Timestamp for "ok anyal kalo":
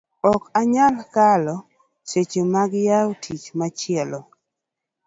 0.31-1.55